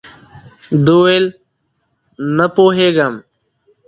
[0.85, 1.25] ده ویل،
[2.37, 3.13] نه پوهېږم.